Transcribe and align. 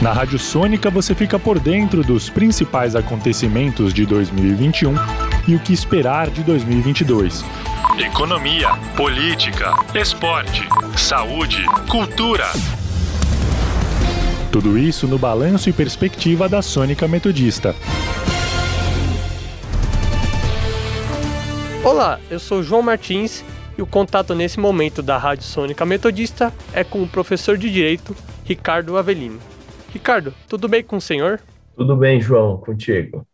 Na 0.00 0.14
Rádio 0.14 0.38
Sônica 0.38 0.88
você 0.88 1.14
fica 1.14 1.38
por 1.38 1.60
dentro 1.60 2.02
dos 2.02 2.30
principais 2.30 2.96
acontecimentos 2.96 3.92
de 3.92 4.06
2021 4.06 4.94
e 5.46 5.54
o 5.54 5.60
que 5.60 5.74
esperar 5.74 6.30
de 6.30 6.42
2022. 6.42 7.44
Economia, 7.98 8.70
política, 8.96 9.74
esporte, 9.94 10.66
saúde, 10.96 11.66
cultura. 11.86 12.46
Tudo 14.50 14.78
isso 14.78 15.06
no 15.06 15.18
balanço 15.18 15.68
e 15.68 15.72
perspectiva 15.72 16.48
da 16.48 16.62
Sônica 16.62 17.06
Metodista. 17.06 17.76
Olá, 21.84 22.18
eu 22.30 22.40
sou 22.40 22.62
João 22.62 22.80
Martins 22.80 23.44
e 23.76 23.82
o 23.82 23.86
contato 23.86 24.34
nesse 24.34 24.58
momento 24.58 25.02
da 25.02 25.18
Rádio 25.18 25.44
Sônica 25.44 25.84
Metodista 25.84 26.54
é 26.72 26.82
com 26.82 27.02
o 27.02 27.06
professor 27.06 27.58
de 27.58 27.70
Direito 27.70 28.16
Ricardo 28.46 28.96
Avelino. 28.96 29.38
Ricardo, 29.92 30.32
tudo 30.48 30.68
bem 30.68 30.84
com 30.84 30.96
o 30.96 31.00
senhor? 31.00 31.40
Tudo 31.76 31.96
bem, 31.96 32.20
João, 32.20 32.56
contigo. 32.58 33.26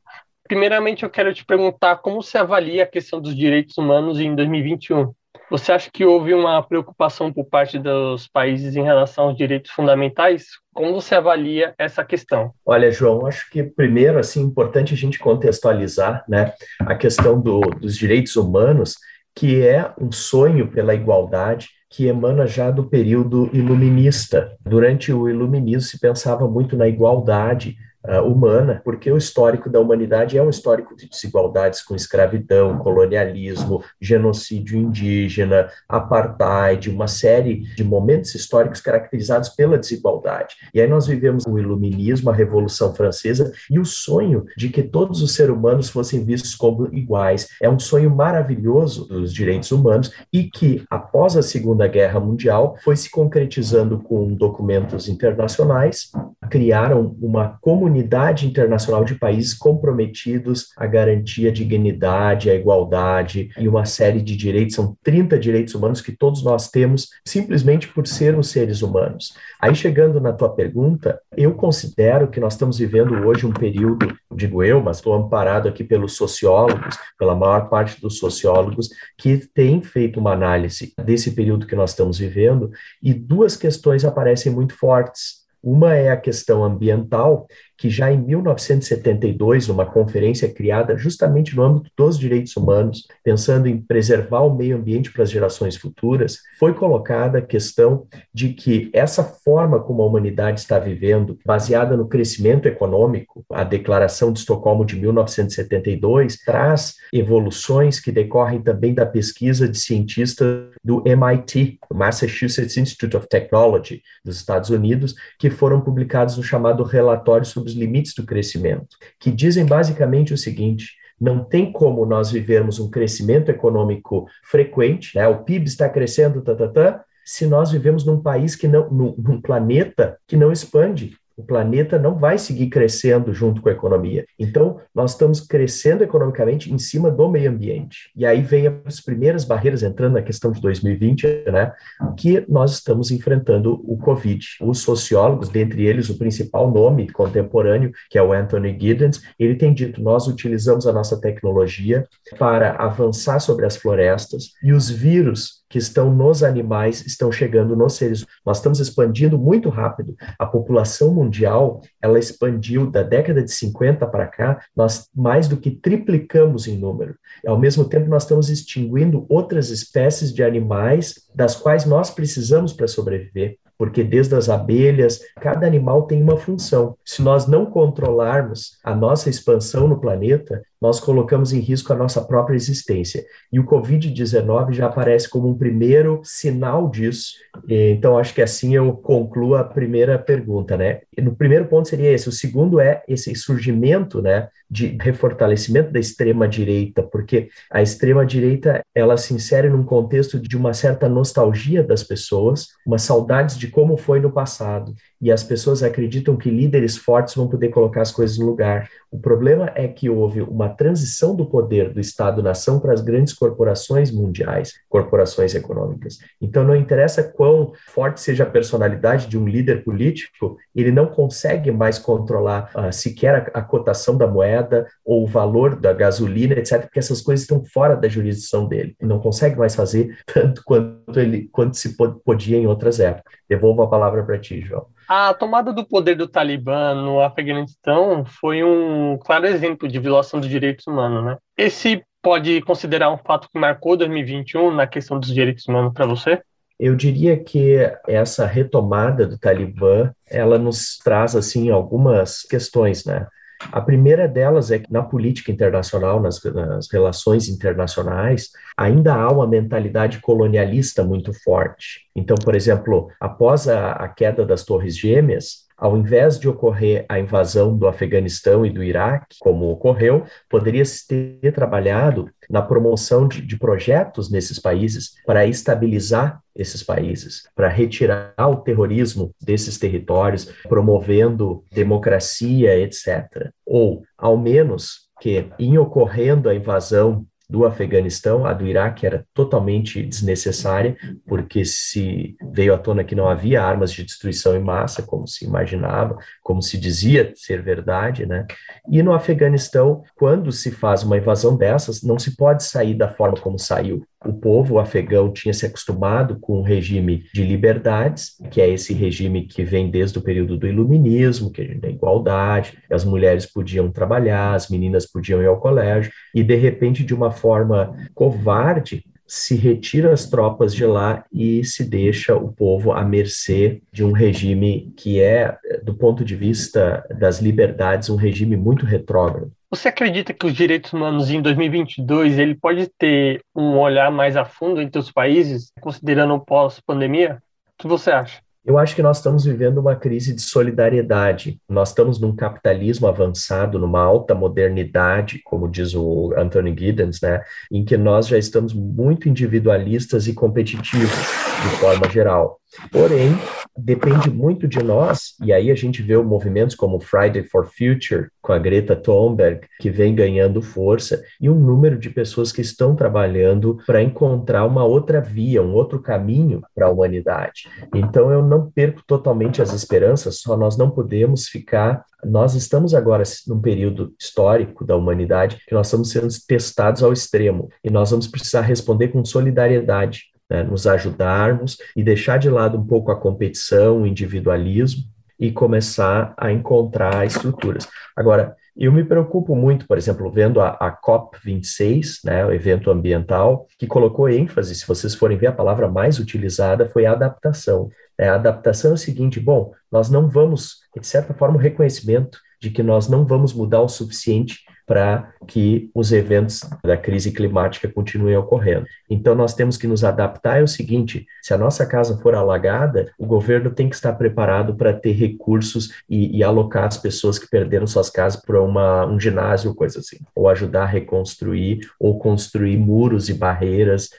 Primeiramente, 0.49 1.03
eu 1.03 1.11
quero 1.11 1.35
te 1.35 1.45
perguntar 1.45 1.97
como 1.97 2.23
você 2.23 2.39
avalia 2.39 2.85
a 2.85 2.87
questão 2.87 3.21
dos 3.21 3.37
direitos 3.37 3.77
humanos 3.77 4.19
em 4.19 4.35
2021. 4.35 5.13
Você 5.51 5.71
acha 5.71 5.91
que 5.93 6.05
houve 6.05 6.33
uma 6.33 6.63
preocupação 6.63 7.33
por 7.33 7.45
parte 7.45 7.79
dos 7.79 8.27
países 8.27 8.75
em 8.75 8.83
relação 8.83 9.29
aos 9.29 9.37
direitos 9.37 9.71
fundamentais? 9.71 10.47
Como 10.73 10.95
você 10.95 11.15
avalia 11.15 11.75
essa 11.79 12.05
questão? 12.05 12.53
Olha, 12.65 12.91
João, 12.91 13.27
acho 13.27 13.49
que 13.51 13.63
primeiro, 13.63 14.19
assim, 14.19 14.41
importante 14.43 14.95
a 14.95 14.97
gente 14.97 15.19
contextualizar, 15.19 16.25
né, 16.29 16.53
a 16.81 16.95
questão 16.95 17.41
do, 17.41 17.61
dos 17.61 17.97
direitos 17.97 18.35
humanos, 18.35 18.97
que 19.35 19.65
é 19.65 19.93
um 20.01 20.11
sonho 20.11 20.69
pela 20.69 20.95
igualdade 20.95 21.69
que 21.97 22.09
emana 22.09 22.47
já 22.47 22.71
do 22.71 22.85
período 22.85 23.49
iluminista. 23.55 24.55
Durante 24.61 25.11
o 25.15 25.31
iluminismo 25.31 25.81
se 25.81 25.99
pensava 25.99 26.47
muito 26.47 26.77
na 26.77 26.87
igualdade 26.87 27.75
uh, 28.09 28.23
humana, 28.23 28.81
porque 28.85 29.11
o 29.11 29.17
histórico 29.17 29.69
da 29.69 29.81
humanidade 29.81 30.39
é 30.39 30.43
um 30.43 30.51
histórico 30.51 30.97
de 30.97 31.09
desigualdades 31.09 31.83
com 31.83 31.95
escravidão, 31.95 32.79
colonialismo, 32.79 33.83
genocídio 34.01 34.79
indígena, 34.79 35.69
apartheid, 35.89 36.89
uma 36.89 37.09
série 37.09 37.65
de 37.75 37.85
momentos 37.85 38.35
históricos 38.35 38.81
caracterizados 38.81 39.51
pela 39.51 39.79
desigualdade. 39.79 40.55
E 40.73 40.81
aí 40.81 40.89
nós 40.89 41.07
vivemos 41.07 41.45
o 41.47 41.59
iluminismo, 41.59 42.31
a 42.31 42.35
Revolução 42.35 42.95
Francesa 42.95 43.53
e 43.71 43.79
o 43.79 43.85
sonho 43.85 44.45
de 44.57 44.69
que 44.69 44.83
todos 44.83 45.23
os 45.23 45.35
seres 45.35 45.55
humanos 45.55 45.89
fossem 45.89 46.25
vistos 46.25 46.55
como 46.55 46.89
iguais. 46.93 47.49
É 47.61 47.69
um 47.69 47.79
sonho 47.79 48.15
maravilhoso 48.15 49.07
dos 49.07 49.33
direitos 49.33 49.71
humanos 49.73 50.13
e 50.33 50.45
que, 50.45 50.85
após 50.91 51.37
a 51.37 51.43
Segunda 51.43 51.87
Guerra 51.87 52.21
Mundial, 52.21 52.77
foi 52.85 52.97
se 52.97 53.11
concretizando 53.11 53.99
com 53.99 54.35
documentos 54.35 55.09
internacionais, 55.09 56.11
criaram 56.49 57.17
uma 57.21 57.59
comunidade 57.61 57.96
comunidade 57.97 58.47
internacional 58.47 59.05
de 59.05 59.15
países 59.15 59.55
comprometidos 59.55 60.69
à 60.77 60.87
garantia 60.87 61.51
de 61.51 61.65
dignidade, 61.65 62.51
à 62.51 62.55
igualdade 62.55 63.51
e 63.59 63.67
uma 63.67 63.85
série 63.87 64.21
de 64.21 64.37
direitos, 64.37 64.77
são 64.77 64.97
30 65.03 65.39
direitos 65.39 65.75
humanos 65.75 66.01
que 66.01 66.13
todos 66.13 66.43
nós 66.45 66.71
temos 66.71 67.09
simplesmente 67.25 67.89
por 67.89 68.07
sermos 68.07 68.51
seres 68.51 68.83
humanos. 68.83 69.35
Aí 69.61 69.75
chegando 69.75 70.21
na 70.21 70.33
tua 70.33 70.51
pergunta, 70.51 71.21
eu 71.37 71.55
considero 71.55 72.29
que 72.29 72.39
nós 72.39 72.53
estamos 72.53 72.79
vivendo 72.79 73.15
hoje 73.27 73.47
um 73.47 73.53
período, 73.53 74.15
digo 74.35 74.63
eu, 74.63 74.83
mas 74.83 74.99
estou 74.99 75.15
amparado 75.15 75.69
aqui 75.69 75.83
pelos 75.83 76.17
sociólogos, 76.17 76.99
pela 77.19 77.35
maior 77.35 77.69
parte 77.69 78.01
dos 78.01 78.19
sociólogos 78.19 78.89
que 79.17 79.39
têm 79.39 79.83
feito 79.83 80.21
uma 80.21 80.33
análise 80.33 80.93
desse 81.03 81.31
período 81.33 81.67
que 81.67 81.77
nós 81.77 81.91
estamos 81.91 82.19
vivendo 82.19 82.71
e 83.03 83.15
duas 83.15 83.57
questões 83.57 84.05
aparecem 84.05 84.53
muito 84.53 84.75
fortes. 84.75 85.47
Uma 85.67 85.97
é 85.97 86.11
a 86.11 86.17
questão 86.17 86.63
ambiental, 86.63 87.49
que 87.77 87.91
já 87.91 88.11
em 88.11 88.19
1972, 88.19 89.69
numa 89.69 89.85
conferência 89.85 90.49
criada 90.49 90.97
justamente 90.97 91.55
no 91.55 91.63
âmbito 91.63 91.91
dos 91.97 92.19
direitos 92.19 92.57
humanos, 92.57 93.07
pensando 93.23 93.69
em 93.69 93.79
preservar 93.79 94.41
o 94.41 94.55
meio 94.55 94.77
ambiente 94.77 95.13
para 95.13 95.23
as 95.23 95.31
gerações 95.31 95.77
futuras, 95.77 96.39
foi 96.59 96.73
colocada 96.73 97.39
a 97.39 97.43
questão 97.43 98.07
de 98.33 98.51
que 98.51 98.91
essa 98.93 99.23
forma 99.23 99.81
como 99.81 100.03
a 100.03 100.07
humanidade 100.07 100.61
está 100.61 100.79
vivendo, 100.79 101.39
baseada 101.45 101.97
no 101.97 102.09
crescimento 102.09 102.67
econômico, 102.67 103.45
a 103.53 103.65
Declaração 103.65 104.33
de 104.33 104.39
Estocolmo 104.39 104.85
de 104.85 104.97
1972 104.97 106.39
traz 106.39 106.95
evoluções 107.13 108.01
que 108.01 108.11
decorrem 108.11 108.63
também 108.63 108.95
da 108.95 109.05
pesquisa 109.05 109.69
de 109.69 109.79
cientistas 109.79 110.71
do 110.83 111.03
MIT, 111.07 111.79
Massachusetts 111.93 112.77
Institute 112.77 113.17
of 113.17 113.29
Technology, 113.29 114.03
dos 114.25 114.37
Estados 114.37 114.71
Unidos, 114.71 115.15
que 115.39 115.51
foram 115.51 115.81
publicados 115.81 116.37
no 116.37 116.43
chamado 116.43 116.83
Relatório 116.83 117.47
sobre 117.47 117.66
sobre 117.67 117.71
os 117.71 117.75
limites 117.75 118.15
do 118.15 118.25
crescimento, 118.25 118.97
que 119.19 119.31
dizem 119.31 119.67
basicamente 119.67 120.33
o 120.33 120.39
seguinte: 120.39 120.95
não 121.21 121.45
tem 121.45 121.73
como 121.73 122.07
nós 122.07 122.31
vivermos 122.31 122.79
um 122.79 122.89
crescimento 122.89 123.51
econômico 123.51 124.27
frequente, 124.45 125.17
né? 125.17 125.27
o 125.27 125.43
PIB 125.43 125.67
está 125.67 125.89
crescendo, 125.89 126.43
tá, 126.43 126.55
tá, 126.55 126.69
tá, 126.69 127.05
se 127.25 127.47
nós 127.47 127.73
vivemos 127.73 128.05
num 128.05 128.21
país 128.21 128.55
que 128.55 128.69
não, 128.69 128.89
num, 128.89 129.15
num 129.19 129.41
planeta 129.41 130.17
que 130.27 130.37
não 130.37 130.53
expande, 130.53 131.17
o 131.37 131.45
planeta 131.45 131.99
não 131.99 132.19
vai 132.19 132.39
seguir 132.39 132.69
crescendo 132.69 133.33
junto 133.33 133.61
com 133.61 133.69
a 133.69 133.73
economia. 133.73 134.25
Então, 134.39 134.81
nós 134.95 135.13
estamos 135.13 135.41
crescendo 135.41 136.03
economicamente 136.03 136.73
em 136.73 136.79
cima 136.79 137.11
do 137.11 137.29
meio 137.29 137.51
ambiente. 137.51 138.11
E 138.17 138.25
aí 138.25 138.41
vem 138.41 138.67
as 138.85 139.01
primeiras 139.01 139.45
barreiras, 139.45 139.83
entrando 139.83 140.15
na 140.15 140.23
questão 140.23 140.51
de 140.51 140.61
2020, 140.61 141.45
né, 141.53 141.73
que 142.17 142.45
nós 142.49 142.73
estamos 142.73 143.11
enfrentando 143.11 143.83
o 143.85 143.99
Covid. 143.99 144.47
Os 144.63 144.79
sociólogos, 144.81 145.49
dentre 145.49 145.87
eles 145.87 146.09
o 146.09 146.19
principal 146.19 146.71
nome 146.71 147.11
contemporâneo, 147.11 147.93
que 148.09 148.19
é 148.19 148.23
o 148.23 148.33
Anthony 148.33 148.77
Giddens, 148.79 149.21
ele 149.39 149.57
tem 149.57 149.75
dito, 149.75 150.03
nós 150.03 150.27
utilizamos 150.27 150.87
a 150.87 150.93
nossa 150.93 151.21
tecnologia 151.21 152.07
para 152.39 152.77
avançar 152.77 153.41
sobre 153.41 153.67
as 153.67 153.77
florestas 153.77 154.53
e 154.63 154.73
os 154.73 154.89
vírus 154.89 155.66
que 155.77 155.79
estão 155.79 156.11
nos 156.11 156.43
animais 156.43 157.05
estão 157.05 157.31
chegando 157.31 157.77
nos 157.77 157.97
seres. 157.97 158.25
Nós 158.47 158.57
estamos 158.57 158.81
expandindo 158.81 159.39
muito 159.39 159.69
rápido. 159.69 160.17
A 160.39 160.47
população 160.47 161.13
mundial, 161.13 161.83
ela 162.01 162.19
expandiu 162.19 162.91
da 162.91 163.03
década 163.03 163.43
de 163.43 163.53
50 163.53 164.07
para 164.07 164.27
cá, 164.27 164.59
nós 164.75 165.11
mais 165.15 165.49
do 165.49 165.59
que 165.59 165.71
triplicamos 165.71 166.67
em 166.67 166.79
número. 166.79 167.15
Ao 167.47 167.59
mesmo 167.59 167.85
tempo, 167.85 168.09
nós 168.09 168.23
estamos 168.23 168.49
extinguindo 168.49 169.27
outras 169.29 169.69
espécies 169.69 170.33
de 170.33 170.43
animais 170.43 171.27
das 171.35 171.55
quais 171.55 171.85
nós 171.85 172.11
precisamos 172.11 172.73
para 172.73 172.89
sobreviver 172.89 173.59
porque 173.79 174.03
desde 174.03 174.35
as 174.35 174.49
abelhas, 174.49 175.21
cada 175.39 175.67
animal 175.67 176.07
tem 176.07 176.23
uma 176.23 176.39
função. 176.39 176.97
Se 177.05 177.21
nós 177.21 177.47
não 177.47 177.67
controlarmos 177.67 178.79
a 178.83 178.95
nossa 178.95 179.29
expansão 179.29 179.87
no 179.87 180.01
planeta, 180.01 180.63
nós 180.81 181.01
colocamos 181.01 181.53
em 181.53 181.61
risco 181.61 181.93
a 181.93 181.97
nossa 181.97 182.23
própria 182.23 182.57
existência. 182.57 183.25
E 183.53 183.59
o 183.59 183.65
Covid-19 183.65 184.73
já 184.73 184.87
aparece 184.87 185.29
como 185.29 185.49
um 185.49 185.57
primeiro 185.57 186.21
sinal 186.23 186.91
disso. 186.91 187.35
Então, 187.69 188.19
acho 188.19 188.35
que 188.35 188.43
assim 188.43 188.75
eu 188.75 188.93
concluo 188.93 189.55
a 189.55 189.65
primeira 189.65 190.19
pergunta, 190.19 190.77
né? 190.77 191.01
E 191.17 191.23
no 191.23 191.35
primeiro 191.35 191.67
ponto 191.67 191.89
seria 191.89 192.13
esse. 192.13 192.29
O 192.29 192.33
segundo 192.33 192.79
é 192.79 193.03
esse 193.09 193.35
surgimento, 193.35 194.21
né, 194.21 194.49
de 194.71 194.97
refortalecimento 195.01 195.93
da 195.93 196.01
extrema-direita, 196.01 197.03
porque 197.03 197.49
a 197.71 197.81
extrema-direita, 197.81 198.83
ela 198.95 199.17
se 199.17 199.33
insere 199.33 199.69
num 199.69 199.85
contexto 199.85 200.39
de 200.41 200.57
uma 200.57 200.75
certa 200.75 201.09
nostalgia 201.09 201.83
das 201.83 202.03
pessoas, 202.03 202.69
uma 202.87 202.99
saudades 202.99 203.57
de 203.57 203.69
como 203.69 203.97
foi 203.97 204.21
no 204.21 204.33
passado 204.33 204.95
e 205.21 205.33
as 205.33 205.43
pessoas 205.43 205.83
acreditam 205.83 206.37
que 206.37 206.51
líderes 206.51 206.97
fortes 206.97 207.35
vão 207.35 207.49
poder 207.49 207.71
colocar 207.71 208.03
as 208.03 208.13
coisas 208.13 208.39
no 208.39 208.47
lugar. 208.47 208.89
O 209.11 209.19
problema 209.19 209.73
é 209.75 209.89
que 209.89 210.11
houve 210.11 210.43
uma 210.43 210.66
transição 210.69 211.35
do 211.35 211.47
poder 211.47 211.93
do 211.93 212.01
Estado-nação 212.01 212.81
para 212.81 212.93
as 212.93 213.01
grandes 213.01 213.33
corporações 213.33 214.11
mundiais, 214.11 214.75
corporações 214.89 215.55
econômicas. 215.55 216.19
Então, 216.41 216.65
não 216.65 216.77
interessa 216.77 217.23
quão 217.23 217.73
forte 217.89 218.21
seja 218.21 218.45
a 218.45 218.51
personalidade 218.51 219.27
de 219.27 219.39
um 219.39 219.47
líder 219.47 219.85
político, 219.85 220.57
ele 220.75 220.91
não 220.91 221.07
consegue 221.07 221.71
mais 221.71 221.99
controlar 221.99 222.71
uh, 222.75 222.93
sequer 222.93 223.51
a, 223.55 223.59
a 223.59 223.63
cotação 223.63 224.17
da 224.17 224.27
moeda 224.27 224.87
ou 225.05 225.25
o 225.25 225.27
valor 225.27 225.77
da 225.77 225.93
gasolina, 225.93 226.55
etc., 226.55 226.83
porque 226.83 226.99
essas 226.99 227.21
coisas 227.21 227.43
estão 227.43 227.65
fora 227.65 227.97
da 227.97 228.09
jurisdição 228.09 228.67
dele. 228.67 228.97
Ele 229.01 229.09
não 229.09 229.19
consegue 229.19 229.57
mais 229.57 229.75
fazer 229.75 230.17
tanto 230.27 230.63
quanto, 230.65 231.19
ele, 231.19 231.49
quanto 231.53 231.77
se 231.77 231.97
podia 232.25 232.57
em 232.57 232.67
outras 232.67 233.01
épocas. 233.01 233.35
Devolvo 233.49 233.83
a 233.83 233.89
palavra 233.89 234.23
para 234.25 234.39
ti, 234.39 234.61
João. 234.61 234.87
A 235.09 235.33
tomada 235.35 235.73
do 235.73 235.87
poder 235.87 236.17
do 236.17 236.27
Talibã 236.27 236.95
no 236.95 237.21
Afeganistão 237.21 238.25
foi 238.25 238.65
um 238.65 239.17
claro 239.19 239.47
exemplo 239.47 239.89
de 239.89 239.99
violação 239.99 240.41
dos 240.41 240.49
direitos 240.49 240.87
humanos, 240.87 241.25
né? 241.25 241.37
Esse 241.57 242.05
pode 242.21 242.61
considerar 242.63 243.11
um 243.11 243.19
fato 243.19 243.49
que 243.49 243.59
marcou 243.59 243.97
2021 243.97 244.75
na 244.75 244.87
questão 244.87 245.21
dos 245.21 245.33
direitos 245.33 245.67
humanos 245.69 245.93
para 245.95 246.07
você? 246.07 246.43
Eu 246.79 246.97
diria 246.97 247.43
que 247.43 247.77
essa 248.07 248.45
retomada 248.47 249.27
do 249.27 249.39
Talibã, 249.39 250.13
ela 250.29 250.59
nos 250.59 250.99
traz 250.99 251.35
assim 251.37 251.71
algumas 251.71 252.43
questões, 252.43 253.05
né? 253.05 253.27
A 253.73 253.81
primeira 253.81 254.29
delas 254.29 254.71
é 254.71 254.79
que 254.79 254.93
na 254.93 255.03
política 255.03 255.51
internacional, 255.51 256.21
nas, 256.21 256.43
nas, 256.45 256.91
relações 256.91 257.49
internacionais, 257.49 258.51
ainda 258.77 259.15
há 259.15 259.31
uma 259.31 259.47
mentalidade 259.47 260.21
colonialista 260.21 261.03
muito 261.03 261.33
forte. 261.43 262.03
Então, 262.15 262.37
por 262.37 262.55
exemplo, 262.55 263.11
após 263.21 263.69
a, 263.69 263.93
a 263.93 264.09
queda 264.09 264.45
das 264.45 264.65
Torres 264.65 264.97
Gêmeas, 264.97 265.66
ao 265.77 265.97
invés 265.97 266.39
de 266.39 266.49
ocorrer 266.49 267.05
a 267.09 267.19
invasão 267.19 267.77
do 267.77 267.87
Afeganistão 267.87 268.65
e 268.65 268.71
do 268.71 268.83
Iraque, 268.83 269.37
como 269.41 269.71
ocorreu, 269.71 270.25
poderia 270.49 270.85
se 270.85 271.07
ter 271.07 271.53
trabalhado 271.53 272.31
na 272.49 272.63
promoção 272.63 273.29
de, 273.29 273.43
de 273.43 273.59
projetos 273.59 274.31
nesses 274.31 274.59
países 274.59 275.15
para 275.27 275.47
estabilizar 275.47 276.41
esses 276.55 276.83
países, 276.83 277.43
para 277.55 277.69
retirar 277.69 278.35
o 278.39 278.57
terrorismo 278.57 279.35
desses 279.41 279.79
territórios, 279.79 280.47
promovendo 280.69 281.63
democracia, 281.71 282.79
etc. 282.79 283.51
Ou, 283.65 284.03
ao 284.17 284.39
menos, 284.39 285.07
que, 285.21 285.47
em 285.59 285.77
ocorrendo 285.77 286.49
a 286.49 286.55
invasão 286.55 287.27
do 287.49 287.65
Afeganistão, 287.65 288.45
a 288.45 288.53
do 288.53 288.67
Iraque 288.67 289.07
era 289.07 289.25
totalmente 289.33 290.03
desnecessária, 290.03 290.97
porque 291.27 291.65
se 291.65 292.37
veio 292.53 292.75
à 292.75 292.79
tona 292.79 293.05
que 293.05 293.15
não 293.15 293.29
havia 293.29 293.63
armas 293.63 293.93
de 293.93 294.05
destruição 294.05 294.57
em 294.57 294.63
massa, 294.63 295.03
como 295.03 295.29
se 295.29 295.45
imaginava, 295.45 296.17
como 296.43 296.61
se 296.61 296.77
dizia 296.77 297.33
ser 297.37 297.63
verdade, 297.63 298.27
né? 298.27 298.47
E 298.89 299.03
no 299.03 299.13
Afeganistão, 299.13 300.03
quando 300.17 300.51
se 300.51 300.71
faz 300.73 301.05
uma 301.05 301.17
invasão 301.17 301.57
dessas, 301.57 302.03
não 302.03 302.19
se 302.19 302.37
pode 302.37 302.65
sair 302.65 302.95
da 302.95 303.09
forma 303.09 303.37
como 303.41 303.59
saiu. 303.59 304.05
O 304.27 304.33
povo 304.33 304.81
afegão 304.81 305.33
tinha 305.33 305.55
se 305.55 305.65
acostumado 305.65 306.37
com 306.41 306.59
um 306.59 306.63
regime 306.63 307.25
de 307.33 307.45
liberdades, 307.45 308.37
que 308.51 308.61
é 308.61 308.69
esse 308.69 308.93
regime 308.93 309.47
que 309.47 309.63
vem 309.63 309.89
desde 309.89 310.19
o 310.19 310.23
período 310.23 310.57
do 310.57 310.67
iluminismo, 310.67 311.51
que 311.51 311.63
a 311.63 311.65
gente 311.65 311.81
tem 311.81 311.95
igualdade, 311.95 312.77
as 312.91 313.05
mulheres 313.05 313.47
podiam 313.47 313.89
trabalhar, 313.91 314.55
as 314.55 314.69
meninas 314.69 315.07
podiam 315.07 315.41
ir 315.41 315.47
ao 315.47 315.61
colégio, 315.61 316.11
e 316.35 316.43
de 316.43 316.57
repente, 316.57 317.05
de 317.05 317.15
uma 317.15 317.31
forma 317.31 317.95
covarde, 318.15 319.05
se 319.27 319.55
retira 319.57 320.13
as 320.13 320.29
tropas 320.29 320.75
de 320.75 320.85
lá 320.85 321.25
e 321.33 321.65
se 321.65 321.85
deixa 321.85 322.37
o 322.37 322.53
povo 322.53 322.93
à 322.93 323.05
mercê 323.05 323.83
de 323.93 324.05
um 324.05 324.13
regime 324.13 324.93
que 324.97 325.21
é, 325.21 325.57
do 325.83 325.95
ponto 325.95 326.25
de 326.25 326.37
vista 326.37 327.05
das 327.19 327.41
liberdades, 327.41 328.09
um 328.09 328.17
regime 328.17 328.57
muito 328.57 328.87
retrógrado. 328.87 329.53
Você 329.69 329.89
acredita 329.89 330.33
que 330.33 330.47
os 330.47 330.55
direitos 330.55 330.93
humanos 330.93 331.29
em 331.29 331.43
2022 331.43 332.39
ele 332.39 332.55
pode 332.55 332.87
ter 332.87 333.43
um 333.55 333.77
olhar 333.79 334.13
mais 334.13 334.37
a 334.37 334.45
fundo 334.45 334.81
entre 334.81 334.99
os 335.01 335.11
países, 335.11 335.73
considerando 335.81 336.35
o 336.35 336.41
pós-pandemia? 336.41 337.43
O 337.75 337.83
que 337.83 337.89
você 337.89 338.13
acha? 338.13 338.41
Eu 338.65 338.79
acho 338.79 338.97
que 338.97 339.03
nós 339.03 339.19
estamos 339.19 339.45
vivendo 339.45 339.79
uma 339.79 339.95
crise 339.95 340.35
de 340.35 340.43
solidariedade. 340.43 341.61
Nós 341.69 341.91
estamos 341.91 342.21
num 342.21 342.35
capitalismo 342.35 343.07
avançado, 343.07 343.79
numa 343.79 344.01
alta 344.01 344.35
modernidade, 344.35 345.41
como 345.45 345.69
diz 345.69 345.95
o 345.95 346.33
Anthony 346.37 346.75
Giddens, 346.77 347.21
né, 347.21 347.43
em 347.71 347.85
que 347.85 347.97
nós 347.97 348.27
já 348.27 348.37
estamos 348.39 348.73
muito 348.73 349.29
individualistas 349.29 350.27
e 350.27 350.33
competitivos, 350.35 351.11
de 351.11 351.77
forma 351.79 352.09
geral. 352.11 352.61
Porém, 352.91 353.39
depende 353.77 354.31
muito 354.31 354.67
de 354.67 354.83
nós, 354.83 355.35
e 355.43 355.53
aí 355.53 355.71
a 355.71 355.75
gente 355.75 356.03
vê 356.03 356.17
movimentos 356.17 356.75
como 356.75 357.01
Friday 357.01 357.43
for 357.43 357.67
Future, 357.67 358.29
com 358.41 358.53
a 358.53 358.59
Greta 358.59 358.97
Thunberg, 358.97 359.67
que 359.81 359.91
vem 359.91 360.15
ganhando 360.15 360.63
força, 360.63 361.23
e 361.41 361.51
um 361.51 361.55
número 361.55 361.99
de 361.99 362.11
pessoas 362.11 362.53
que 362.53 362.61
estão 362.61 362.95
trabalhando 362.95 363.79
para 363.87 364.03
encontrar 364.03 364.65
uma 364.65 364.85
outra 364.85 365.21
via, 365.21 365.63
um 365.63 365.75
outro 365.75 366.01
caminho 366.01 366.63
para 366.75 366.87
a 366.87 366.91
humanidade. 366.91 367.69
Então, 367.95 368.31
eu 368.31 368.43
não 368.43 368.71
perco 368.71 369.03
totalmente 369.07 369.61
as 369.61 369.73
esperanças, 369.73 370.41
só 370.41 370.57
nós 370.57 370.77
não 370.77 370.91
podemos 370.91 371.49
ficar. 371.49 372.05
Nós 372.25 372.55
estamos 372.55 372.95
agora 372.95 373.23
num 373.47 373.61
período 373.61 374.15
histórico 374.19 374.85
da 374.85 374.97
humanidade 374.97 375.59
que 375.67 375.75
nós 375.75 375.87
estamos 375.87 376.11
sendo 376.11 376.29
testados 376.47 377.03
ao 377.03 377.13
extremo, 377.13 377.69
e 377.83 377.91
nós 377.91 378.11
vamos 378.11 378.27
precisar 378.27 378.63
responder 378.63 379.09
com 379.09 379.25
solidariedade 379.25 380.36
né, 380.51 380.63
nos 380.63 380.87
ajudarmos 380.87 381.79
e 381.95 382.03
deixar 382.03 382.39
de 382.39 382.49
lado 382.49 382.79
um 382.79 382.87
pouco 382.87 383.11
a 383.11 383.17
competição, 383.17 384.03
o 384.03 384.07
individualismo 384.07 385.03
e 385.39 385.51
começar 385.51 386.35
a 386.37 386.51
encontrar 386.51 387.27
estruturas. 387.27 387.87
Agora, 388.17 388.57
eu 388.77 388.93
me 388.93 389.05
preocupo 389.05 389.57
muito, 389.57 389.87
por 389.87 389.97
exemplo, 389.97 390.31
vendo 390.31 390.61
a, 390.61 390.69
a 390.71 391.01
COP26, 391.01 392.21
né, 392.25 392.45
o 392.45 392.53
evento 392.53 392.91
ambiental, 392.91 393.67
que 393.79 393.87
colocou 393.87 394.29
ênfase, 394.29 394.75
se 394.75 394.87
vocês 394.87 395.15
forem 395.15 395.39
ver, 395.39 395.47
a 395.47 395.53
palavra 395.53 395.89
mais 395.89 396.19
utilizada 396.19 396.87
foi 396.89 397.07
adaptação. 397.07 397.89
É, 398.19 398.29
a 398.29 398.35
adaptação 398.35 398.91
é 398.91 398.95
o 398.95 398.99
seguinte: 398.99 399.41
bom, 399.41 399.73
nós 399.91 400.11
não 400.11 400.29
vamos, 400.29 400.81
de 400.95 401.07
certa 401.07 401.33
forma, 401.33 401.57
o 401.57 401.61
reconhecimento 401.61 402.39
de 402.61 402.71
que 402.71 402.83
nós 402.83 403.09
não 403.09 403.27
vamos 403.27 403.53
mudar 403.53 403.81
o 403.81 403.89
suficiente 403.89 404.61
para 404.87 405.35
que 405.47 405.91
os 405.95 406.13
eventos 406.13 406.61
da 406.85 406.97
crise 406.97 407.33
climática 407.33 407.89
continuem 407.89 408.37
ocorrendo. 408.37 408.87
Então, 409.11 409.35
nós 409.35 409.53
temos 409.53 409.77
que 409.77 409.87
nos 409.87 410.05
adaptar. 410.05 410.61
É 410.61 410.63
o 410.63 410.69
seguinte: 410.69 411.27
se 411.43 411.53
a 411.53 411.59
nossa 411.59 411.85
casa 411.85 412.17
for 412.19 412.35
alagada, 412.35 413.13
o 413.19 413.27
governo 413.27 413.71
tem 413.71 413.89
que 413.89 413.97
estar 413.97 414.13
preparado 414.13 414.77
para 414.77 414.93
ter 414.93 415.13
recursos 415.13 415.91
e, 416.09 416.39
e, 416.39 416.45
alocar 416.45 416.85
as 416.85 416.97
pessoas 416.97 417.39
que 417.39 417.49
perderam 417.49 417.87
suas 417.87 418.09
casas 418.09 418.41
para 418.41 418.63
um 418.63 419.19
ginásio, 419.19 419.75
coisa 419.75 419.99
assim, 419.99 420.19
ou 420.35 420.49
ajudar 420.49 420.85
a 420.85 420.87
reconstruir, 420.87 421.81
ou 421.99 422.19
construir 422.19 422.77
muros 422.77 423.29
e 423.29 423.35
barreiras. 423.35 424.11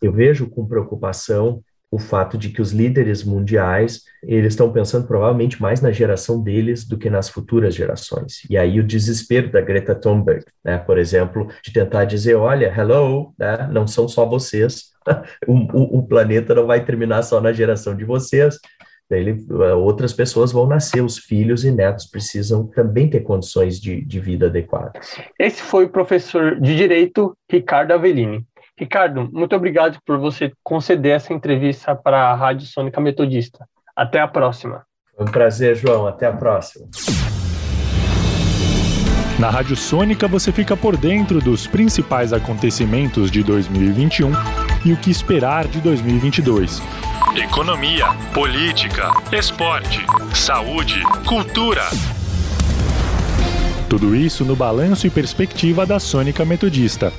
Eu 0.00 0.12
vejo 0.12 0.48
com 0.48 0.66
preocupação 0.66 1.62
o 1.96 1.98
fato 1.98 2.36
de 2.36 2.50
que 2.50 2.60
os 2.60 2.72
líderes 2.72 3.24
mundiais 3.24 4.02
eles 4.22 4.52
estão 4.52 4.70
pensando 4.70 5.06
provavelmente 5.06 5.62
mais 5.62 5.80
na 5.80 5.90
geração 5.90 6.42
deles 6.42 6.86
do 6.86 6.98
que 6.98 7.08
nas 7.08 7.30
futuras 7.30 7.74
gerações. 7.74 8.42
E 8.50 8.58
aí 8.58 8.78
o 8.78 8.86
desespero 8.86 9.50
da 9.50 9.62
Greta 9.62 9.94
Thunberg, 9.94 10.44
né, 10.62 10.76
por 10.76 10.98
exemplo, 10.98 11.48
de 11.64 11.72
tentar 11.72 12.04
dizer, 12.04 12.34
olha, 12.34 12.66
hello, 12.76 13.32
né, 13.38 13.66
não 13.72 13.86
são 13.86 14.06
só 14.06 14.26
vocês, 14.26 14.92
o, 15.48 15.54
o, 15.54 15.98
o, 16.00 16.06
planeta 16.06 16.54
não 16.54 16.66
vai 16.66 16.84
terminar 16.84 17.22
só 17.22 17.40
na 17.40 17.50
geração 17.50 17.96
de 17.96 18.04
vocês. 18.04 18.58
Ele, 19.08 19.46
outras 19.76 20.12
pessoas 20.12 20.52
vão 20.52 20.66
nascer, 20.66 21.00
os 21.00 21.16
filhos 21.16 21.64
e 21.64 21.70
netos 21.70 22.04
precisam 22.04 22.66
também 22.66 23.08
ter 23.08 23.20
condições 23.20 23.80
de, 23.80 24.04
de 24.04 24.20
vida 24.20 24.46
adequadas. 24.46 25.18
Esse 25.38 25.62
foi 25.62 25.86
o 25.86 25.88
professor 25.88 26.60
de 26.60 26.76
Direito, 26.76 27.34
Ricardo 27.50 27.92
Avellini. 27.92 28.44
Ricardo, 28.78 29.28
muito 29.32 29.56
obrigado 29.56 29.98
por 30.04 30.18
você 30.18 30.52
conceder 30.62 31.16
essa 31.16 31.32
entrevista 31.32 31.96
para 31.96 32.30
a 32.30 32.34
Rádio 32.34 32.66
Sônica 32.66 33.00
Metodista. 33.00 33.66
Até 33.94 34.20
a 34.20 34.28
próxima. 34.28 34.84
Foi 35.16 35.24
um 35.24 35.30
prazer, 35.30 35.74
João. 35.74 36.06
Até 36.06 36.26
a 36.26 36.32
próxima. 36.32 36.86
Na 39.38 39.50
Rádio 39.50 39.76
Sônica 39.76 40.28
você 40.28 40.52
fica 40.52 40.76
por 40.76 40.96
dentro 40.96 41.40
dos 41.40 41.66
principais 41.66 42.32
acontecimentos 42.32 43.30
de 43.30 43.42
2021 43.42 44.32
e 44.84 44.92
o 44.92 44.96
que 44.96 45.10
esperar 45.10 45.66
de 45.66 45.80
2022. 45.80 46.82
Economia, 47.34 48.06
política, 48.32 49.10
esporte, 49.32 50.00
saúde, 50.34 51.02
cultura. 51.26 51.82
Tudo 53.88 54.16
isso 54.16 54.44
no 54.44 54.56
balanço 54.56 55.06
e 55.06 55.10
perspectiva 55.10 55.84
da 55.86 56.00
Sônica 56.00 56.44
Metodista. 56.44 57.12